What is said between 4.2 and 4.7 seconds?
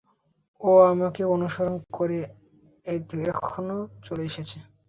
এসেছে!